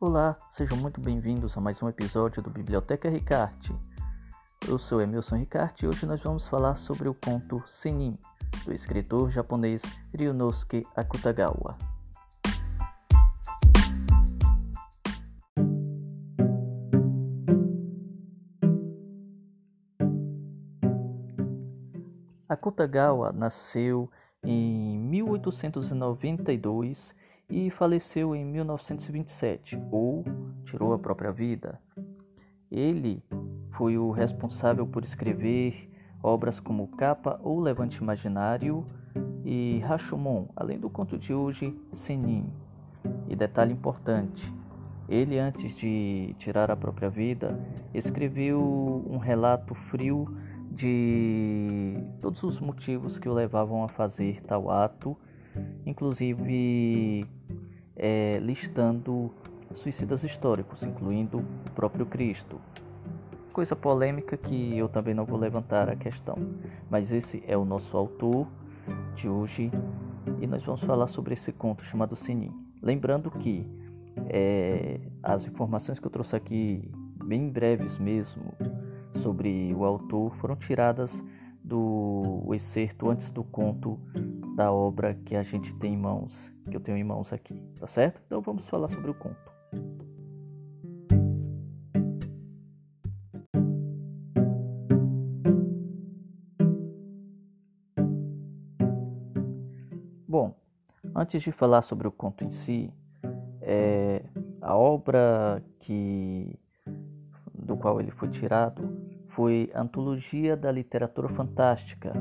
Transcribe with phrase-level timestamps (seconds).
[0.00, 3.74] Olá, sejam muito bem-vindos a mais um episódio do Biblioteca Ricarte.
[4.68, 8.16] Eu sou Emilson Ricarte e hoje nós vamos falar sobre o conto Senin,
[8.64, 9.82] do escritor japonês
[10.14, 11.76] Ryunosuke Akutagawa.
[22.48, 24.08] Akutagawa nasceu
[24.44, 27.16] em 1892
[27.50, 30.24] e faleceu em 1927, ou
[30.64, 31.80] tirou a própria vida.
[32.70, 33.22] Ele
[33.70, 35.90] foi o responsável por escrever
[36.22, 38.84] obras como Capa ou Levante Imaginário
[39.44, 42.52] e Rashomon, além do conto de hoje Senin.
[43.28, 44.52] E detalhe importante,
[45.08, 47.58] ele antes de tirar a própria vida,
[47.94, 48.60] escreveu
[49.08, 50.26] um relato frio
[50.70, 55.16] de todos os motivos que o levavam a fazer tal ato,
[55.86, 57.26] inclusive
[57.98, 59.30] é, listando
[59.74, 62.60] suicidas históricos, incluindo o próprio Cristo.
[63.52, 66.36] Coisa polêmica que eu também não vou levantar a questão,
[66.88, 68.46] mas esse é o nosso autor
[69.14, 69.70] de hoje
[70.40, 72.52] e nós vamos falar sobre esse conto chamado Sinim.
[72.80, 73.66] Lembrando que
[74.28, 76.88] é, as informações que eu trouxe aqui,
[77.24, 78.54] bem breves mesmo,
[79.14, 81.24] sobre o autor foram tiradas
[81.62, 83.98] do excerto antes do conto
[84.58, 87.86] da obra que a gente tem em mãos, que eu tenho em mãos aqui, tá
[87.86, 88.20] certo?
[88.26, 89.52] Então vamos falar sobre o conto.
[100.26, 100.56] Bom,
[101.14, 102.92] antes de falar sobre o conto em si,
[103.62, 104.24] é,
[104.60, 106.58] a obra que
[107.54, 112.12] do qual ele foi tirado foi Antologia da Literatura Fantástica,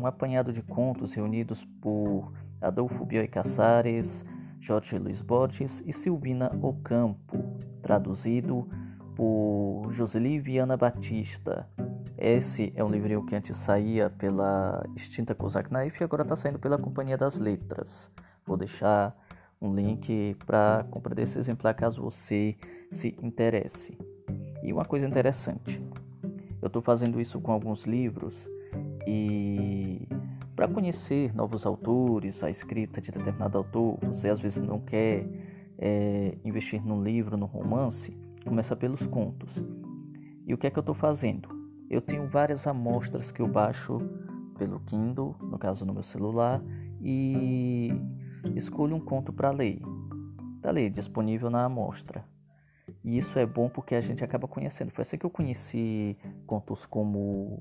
[0.00, 4.24] um apanhado de contos reunidos por Adolfo Bioy Casares,
[4.58, 8.66] Jorge Luiz Borges e Silvina Ocampo, traduzido
[9.14, 11.68] por Joseli Viana Batista.
[12.16, 16.58] Esse é um livrinho que antes saía pela extinta Kozak Knife e agora está saindo
[16.58, 18.10] pela Companhia das Letras.
[18.46, 19.14] Vou deixar
[19.60, 22.56] um link para comprar desse exemplar caso você
[22.90, 23.98] se interesse.
[24.62, 25.82] E uma coisa interessante,
[26.62, 28.48] eu estou fazendo isso com alguns livros
[29.06, 30.06] e
[30.54, 35.26] para conhecer novos autores, a escrita de determinado autor, você às vezes não quer
[35.78, 39.62] é, investir num livro, num romance, começa pelos contos.
[40.46, 41.48] E o que é que eu estou fazendo?
[41.88, 43.98] Eu tenho várias amostras que eu baixo
[44.58, 46.62] pelo Kindle, no caso no meu celular,
[47.00, 47.90] e
[48.54, 49.80] escolho um conto para ler.
[50.56, 52.22] Está ali disponível na amostra.
[53.02, 54.90] E isso é bom porque a gente acaba conhecendo.
[54.90, 57.58] Foi assim que eu conheci contos como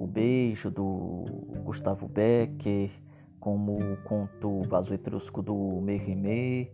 [0.00, 1.26] O Beijo, do
[1.62, 2.90] Gustavo Becker,
[3.38, 6.72] como o conto Vaso Etrusco do Merime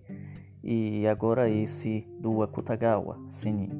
[0.62, 3.70] e agora esse do Akutagawa, Senin.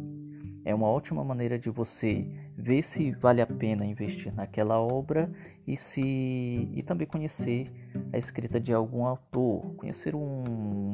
[0.65, 5.31] É uma ótima maneira de você ver se vale a pena investir naquela obra
[5.65, 7.69] e se e também conhecer
[8.13, 10.43] a escrita de algum autor, conhecer um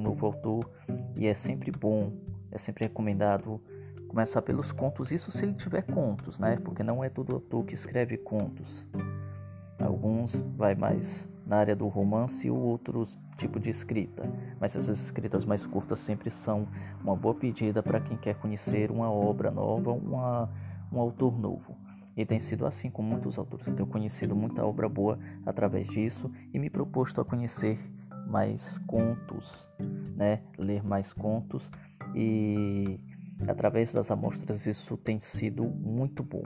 [0.03, 0.71] novo autor
[1.19, 2.13] e é sempre bom
[2.51, 3.63] é sempre recomendado
[4.12, 6.59] começar pelos contos, isso se ele tiver contos, né?
[6.62, 8.87] Porque não é todo autor que escreve contos.
[9.81, 14.31] Alguns vai mais na área do romance e outros tipo de escrita,
[14.61, 16.69] mas essas escritas mais curtas sempre são
[17.03, 20.51] uma boa pedida para quem quer conhecer uma obra nova, uma,
[20.93, 21.75] um autor novo.
[22.15, 23.67] E tem sido assim com muitos autores.
[23.67, 27.78] Eu tenho conhecido muita obra boa através disso e me proposto a conhecer
[28.27, 29.67] mais contos,
[30.15, 30.43] né?
[30.59, 31.71] Ler mais contos
[32.15, 33.01] e
[33.48, 36.42] através das amostras isso tem sido muito bom.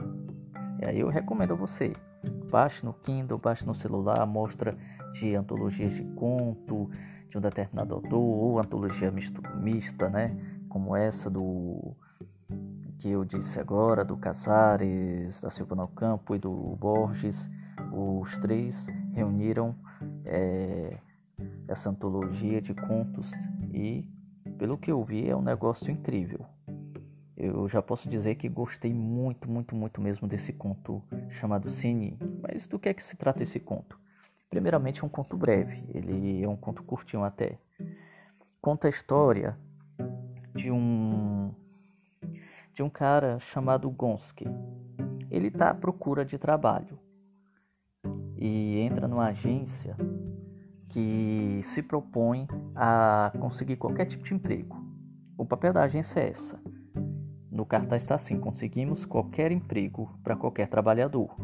[0.81, 1.93] E aí eu recomendo a você,
[2.51, 4.77] baixe no Kindle, baixe no celular, amostra
[5.13, 6.89] de antologias de conto
[7.29, 10.35] de um determinado autor ou antologia mista, né?
[10.69, 11.95] Como essa do
[12.99, 17.49] que eu disse agora, do Casares, da Silvana Alcampo e do Borges.
[17.91, 19.75] Os três reuniram
[20.25, 20.97] é,
[21.67, 23.31] essa antologia de contos
[23.73, 24.07] e
[24.57, 26.45] pelo que eu vi, é um negócio incrível.
[27.37, 32.17] Eu já posso dizer que gostei muito, muito, muito mesmo desse conto chamado Cine.
[32.41, 33.99] Mas do que é que se trata esse conto?
[34.49, 37.59] Primeiramente, é um conto breve, ele é um conto curtinho até.
[38.59, 39.55] Conta a história
[40.55, 41.53] de um
[42.73, 44.45] de um cara chamado Gonski.
[45.29, 46.99] Ele está à procura de trabalho
[48.35, 49.95] e entra numa agência
[50.89, 54.83] que se propõe a conseguir qualquer tipo de emprego.
[55.37, 56.59] O papel da agência é essa.
[57.57, 61.35] No cartaz está assim: conseguimos qualquer emprego para qualquer trabalhador.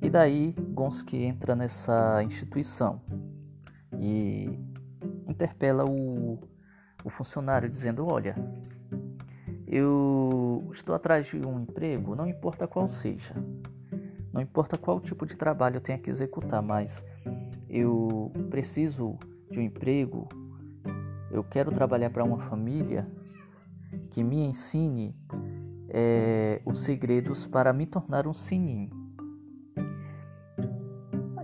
[0.00, 3.00] E daí Gonski entra nessa instituição
[3.96, 4.58] e
[5.28, 6.36] interpela o,
[7.04, 8.34] o funcionário dizendo: Olha,
[9.68, 13.36] eu estou atrás de um emprego, não importa qual seja,
[14.32, 17.04] não importa qual tipo de trabalho eu tenha que executar, mas
[17.70, 19.16] eu preciso
[19.48, 20.28] de um emprego,
[21.30, 23.06] eu quero trabalhar para uma família
[24.12, 25.16] que me ensine
[25.88, 28.90] é, os segredos para me tornar um sininho.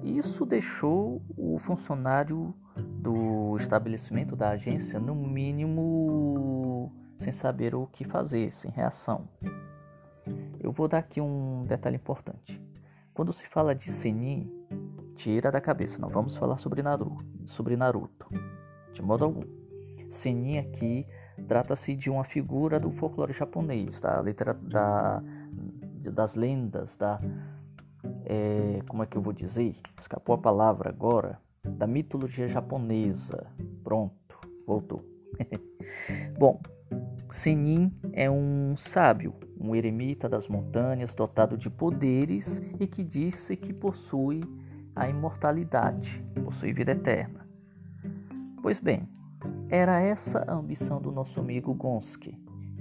[0.05, 8.53] Isso deixou o funcionário do estabelecimento da agência, no mínimo, sem saber o que fazer,
[8.53, 9.29] sem reação.
[10.61, 12.63] Eu vou dar aqui um detalhe importante.
[13.13, 14.49] Quando se fala de Senin,
[15.17, 18.29] tira da cabeça, não vamos falar sobre Naruto, sobre Naruto
[18.93, 19.43] de modo algum.
[20.09, 21.07] Senin aqui
[21.49, 25.23] trata-se de uma figura do folclore japonês, da letra da,
[26.13, 27.19] das lendas, da
[28.27, 29.75] é, como é que eu vou dizer?
[29.99, 33.47] Escapou a palavra agora da mitologia japonesa.
[33.83, 35.03] Pronto, voltou.
[36.39, 36.61] Bom,
[37.31, 43.73] Senin é um sábio, um eremita das montanhas, dotado de poderes e que disse que
[43.73, 44.41] possui
[44.95, 47.49] a imortalidade, possui vida eterna.
[48.63, 49.09] Pois bem,
[49.71, 52.39] era essa a ambição do nosso amigo Gonski.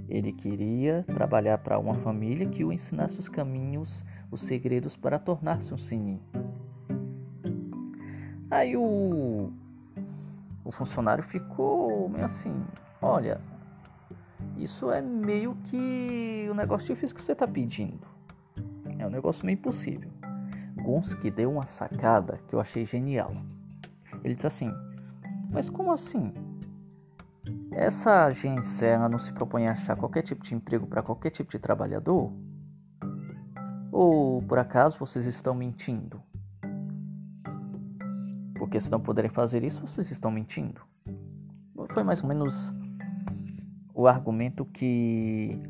[0.08, 5.72] Ele queria trabalhar para uma família que o ensinasse os caminhos, os segredos para tornar-se
[5.74, 6.22] um sininho.
[8.50, 9.52] Aí o,
[10.64, 12.64] o funcionário ficou meio assim:
[13.02, 13.38] olha,
[14.56, 18.06] isso é meio que o negócio difícil que você está pedindo.
[18.98, 20.10] É um negócio meio impossível.
[20.82, 23.34] Gonski deu uma sacada que eu achei genial.
[24.24, 24.72] Ele disse assim:
[25.50, 26.32] Mas como assim?
[27.70, 31.50] Essa agência ela não se propõe a achar qualquer tipo de emprego para qualquer tipo
[31.50, 32.32] de trabalhador?
[33.92, 36.22] Ou por acaso vocês estão mentindo?
[38.58, 40.82] Porque se não puderem fazer isso, vocês estão mentindo.
[41.90, 42.72] Foi mais ou menos
[43.94, 45.60] o argumento que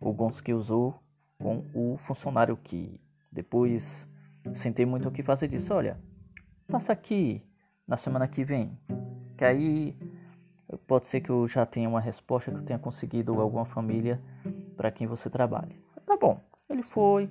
[0.00, 1.00] o Gonski usou
[1.38, 3.00] com o funcionário que
[3.30, 4.08] depois
[4.54, 5.98] sentei muito o que fazer disse, olha,
[6.68, 7.42] passa aqui
[7.86, 8.78] na semana que vem,
[9.36, 9.96] que aí
[10.86, 14.20] pode ser que eu já tenha uma resposta que eu tenha conseguido alguma família
[14.76, 15.74] para quem você trabalha.
[16.06, 16.40] Tá bom.
[16.68, 17.30] Ele foi.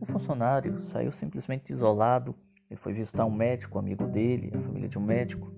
[0.00, 2.34] O funcionário saiu simplesmente isolado.
[2.70, 5.52] Ele foi visitar um médico, amigo dele, a família de um médico,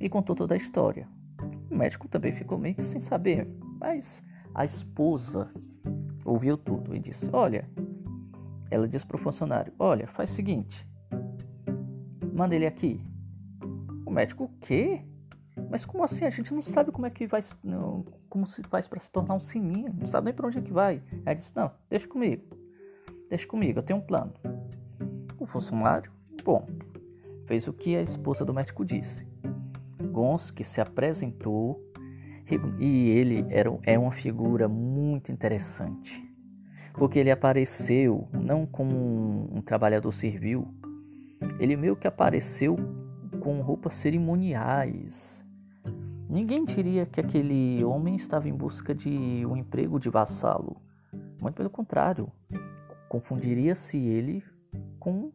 [0.00, 1.08] e contou toda a história.
[1.70, 3.48] O médico também ficou meio que sem saber,
[3.80, 4.22] mas
[4.54, 5.52] a esposa
[6.24, 7.70] ouviu tudo e disse: Olha,
[8.70, 10.86] ela disse para o funcionário: Olha, faz o seguinte,
[12.32, 13.00] manda ele aqui.
[14.04, 15.04] O médico, o quê?
[15.70, 16.24] Mas como assim?
[16.24, 17.40] A gente não sabe como é que vai,
[18.28, 20.72] como se faz para se tornar um sininho, não sabe nem para onde é que
[20.72, 21.00] vai.
[21.24, 22.42] Aí disse: Não, deixa comigo,
[23.28, 24.32] deixa comigo, eu tenho um plano.
[25.38, 26.10] O funcionário,
[26.44, 26.66] bom,
[27.46, 29.24] fez o que a esposa do médico disse.
[30.10, 31.80] Gonski se apresentou
[32.80, 36.28] e ele era, é uma figura muito interessante,
[36.94, 40.66] porque ele apareceu não como um, um trabalhador servil,
[41.60, 42.76] ele meio que apareceu
[43.40, 45.40] com roupas cerimoniais.
[46.30, 50.80] Ninguém diria que aquele homem estava em busca de um emprego de vassalo.
[51.42, 52.30] Muito pelo contrário,
[53.08, 54.44] confundiria-se ele
[55.00, 55.32] com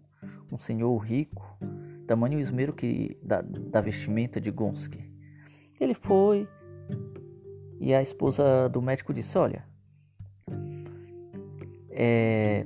[0.49, 1.59] um senhor rico,
[2.07, 5.03] tamanho esmero que da, da vestimenta de Gonski.
[5.81, 6.47] Ele foi
[7.77, 9.65] e a esposa do médico disse: Olha,
[11.89, 12.65] é,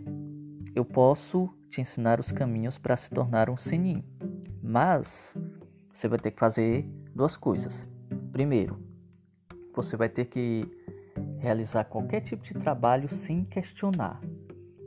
[0.75, 4.03] eu posso te ensinar os caminhos para se tornar um sininho,
[4.62, 5.36] mas
[5.92, 7.89] você vai ter que fazer duas coisas.
[8.31, 8.79] Primeiro,
[9.75, 10.63] você vai ter que
[11.38, 14.19] realizar qualquer tipo de trabalho sem questionar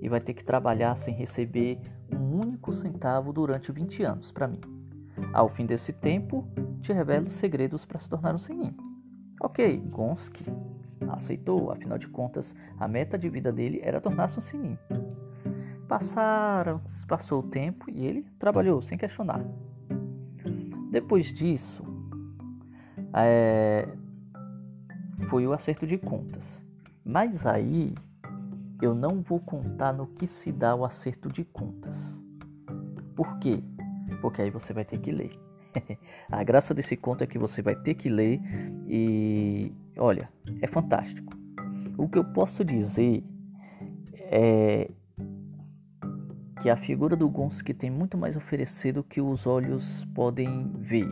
[0.01, 1.79] e vai ter que trabalhar sem receber
[2.13, 4.61] um único centavo durante 20 anos para mim.
[5.33, 6.47] Ao fim desse tempo,
[6.81, 8.77] te revelo os segredos para se tornar um sininho.
[9.41, 10.45] Ok, Gonski
[11.09, 14.79] aceitou, afinal de contas, a meta de vida dele era tornar-se um sininho.
[15.89, 19.45] Passaram, passou o tempo e ele trabalhou sem questionar.
[20.91, 21.83] Depois disso,
[23.15, 23.89] é,
[25.29, 26.63] foi o acerto de contas.
[27.05, 27.95] Mas aí
[28.81, 32.21] eu não vou contar no que se dá o acerto de contas.
[33.15, 33.63] Por quê?
[34.21, 35.33] Porque aí você vai ter que ler.
[36.31, 38.41] a graça desse conto é que você vai ter que ler
[38.87, 40.29] e olha,
[40.61, 41.33] é fantástico.
[41.97, 43.25] O que eu posso dizer
[44.15, 44.91] é
[46.61, 50.71] que a figura do Gonski tem muito mais a oferecer do que os olhos podem
[50.79, 51.11] ver.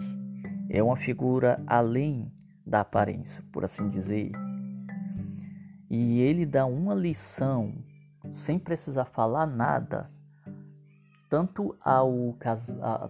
[0.72, 2.32] É uma figura além
[2.64, 4.30] da aparência, por assim dizer.
[5.90, 7.74] E ele dá uma lição
[8.30, 10.08] sem precisar falar nada
[11.30, 12.36] tanto ao,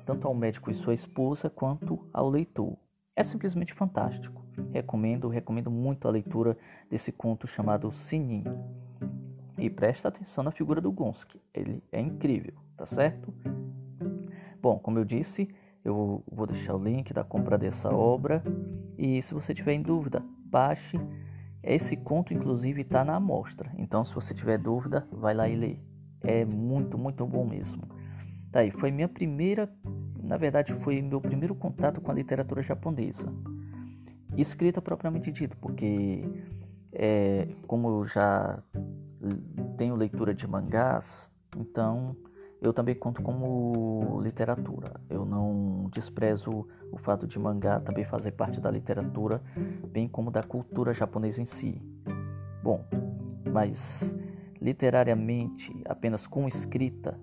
[0.04, 2.76] tanto ao médico e sua esposa quanto ao leitor.
[3.16, 4.44] É simplesmente fantástico.
[4.72, 6.56] Recomendo, recomendo muito a leitura
[6.90, 8.62] desse conto chamado Sininho.
[9.58, 13.32] E presta atenção na figura do Gonski, ele é incrível, tá certo?
[14.60, 15.48] Bom, como eu disse,
[15.84, 18.42] eu vou deixar o link da compra dessa obra
[18.98, 20.98] e se você tiver em dúvida, baixe.
[21.62, 23.70] Esse conto, inclusive, está na amostra.
[23.76, 25.76] Então, se você tiver dúvida, vai lá e lê.
[26.22, 27.82] É muito, muito bom mesmo.
[28.50, 29.72] Tá aí, foi minha primeira,
[30.22, 33.32] na verdade, foi meu primeiro contato com a literatura japonesa.
[34.36, 36.24] Escrita propriamente dito, porque
[36.92, 38.62] é, como eu já
[39.76, 42.16] tenho leitura de mangás, então
[42.60, 45.00] eu também conto como literatura.
[45.08, 49.42] Eu não desprezo o fato de mangá também fazer parte da literatura,
[49.90, 51.80] bem como da cultura japonesa em si.
[52.62, 52.84] Bom,
[53.50, 54.16] mas
[54.60, 57.18] literariamente, apenas com escrita,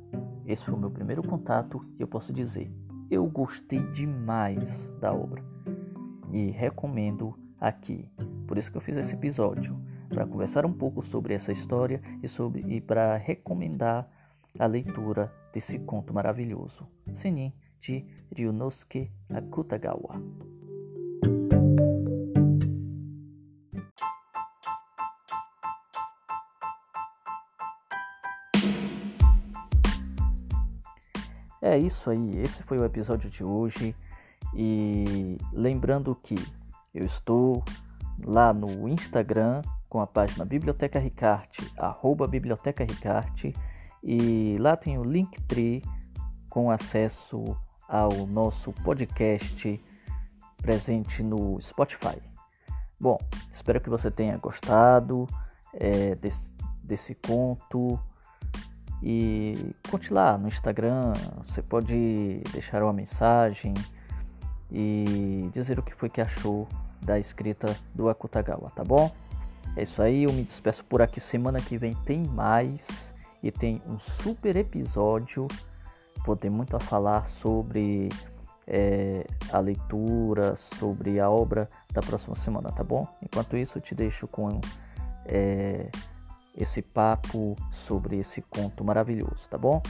[0.45, 2.71] esse foi o meu primeiro contato e eu posso dizer,
[3.11, 5.43] eu gostei demais da obra
[6.31, 8.09] e recomendo aqui.
[8.47, 9.79] Por isso que eu fiz esse episódio,
[10.09, 14.09] para conversar um pouco sobre essa história e sobre e para recomendar
[14.59, 20.21] a leitura desse conto maravilhoso, Senin de Ryunosuke Akutagawa.
[31.61, 33.95] É isso aí, esse foi o episódio de hoje.
[34.55, 36.35] E lembrando que
[36.95, 37.63] eu estou
[38.25, 43.53] lá no Instagram com a página Biblioteca Ricarte, arroba Biblioteca Ricarte,
[44.03, 45.83] e lá tem o Linktree
[46.49, 47.55] com acesso
[47.87, 49.83] ao nosso podcast
[50.57, 52.21] presente no Spotify.
[52.99, 53.17] Bom,
[53.53, 55.27] espero que você tenha gostado
[55.73, 57.99] é, desse, desse conto.
[59.01, 61.13] E conte lá no Instagram,
[61.45, 63.75] você pode deixar uma mensagem
[64.71, 66.67] e dizer o que foi que achou
[67.01, 69.11] da escrita do Akutagawa, tá bom?
[69.75, 71.19] É isso aí, eu me despeço por aqui.
[71.19, 75.47] Semana que vem tem mais e tem um super episódio.
[76.25, 78.09] Vou ter muito a falar sobre
[78.65, 83.07] é, a leitura, sobre a obra da próxima semana, tá bom?
[83.23, 84.59] Enquanto isso, eu te deixo com
[85.25, 85.89] é,
[86.55, 89.81] esse papo sobre esse conto maravilhoso, tá bom?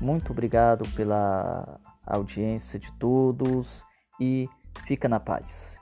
[0.00, 3.84] Muito obrigado pela audiência de todos
[4.20, 4.48] e
[4.84, 5.78] fica na paz.